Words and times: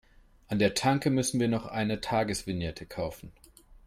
An 0.47 0.57
der 0.57 0.73
Tanke 0.73 1.11
müssen 1.11 1.39
wir 1.39 1.47
noch 1.47 1.67
eine 1.67 2.01
Tagesvignette 2.01 2.87
kaufen. 2.87 3.31